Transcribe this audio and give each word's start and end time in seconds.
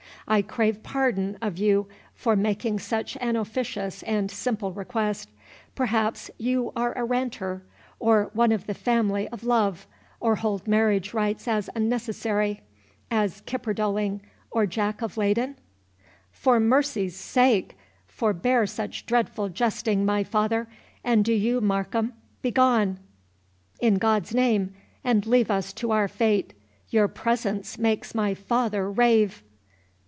I 0.27 0.41
crave 0.41 0.81
pardon 0.81 1.37
of 1.41 1.57
you 1.57 1.87
for 2.13 2.37
making 2.37 2.79
such 2.79 3.17
an 3.19 3.35
officious 3.35 4.01
and 4.03 4.31
simple 4.31 4.71
request—perhaps 4.71 6.31
you 6.37 6.71
are 6.73 6.93
a 6.93 7.03
ranter—or 7.03 8.29
one 8.33 8.53
of 8.53 8.65
the 8.65 8.73
family 8.73 9.27
of 9.27 9.43
Love, 9.43 9.87
or 10.21 10.37
hold 10.37 10.69
marriage 10.69 11.13
rites 11.13 11.49
as 11.49 11.69
unnecessary, 11.75 12.61
as 13.09 13.41
Knipperdoling, 13.41 14.21
or 14.51 14.65
Jack 14.65 15.01
of 15.01 15.17
Leyden?" 15.17 15.57
"For 16.31 16.61
mercy's 16.61 17.17
sake, 17.17 17.75
forbear 18.07 18.65
such 18.65 19.05
dreadful 19.05 19.49
jesting, 19.49 20.05
my 20.05 20.23
father! 20.23 20.67
and 21.03 21.25
do 21.25 21.33
you, 21.33 21.59
Markham, 21.59 22.13
begone, 22.41 22.99
in 23.81 23.95
God's 23.95 24.33
name, 24.33 24.73
and 25.03 25.25
leave 25.25 25.51
us 25.51 25.73
to 25.73 25.91
our 25.91 26.07
fate—your 26.07 27.09
presence 27.09 27.77
makes 27.77 28.15
my 28.15 28.33
father 28.33 28.89
rave." 28.89 29.43